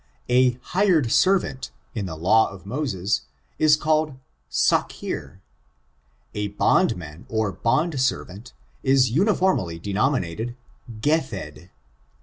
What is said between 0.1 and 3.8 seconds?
A hirtd servant^ in the law of Moses, ia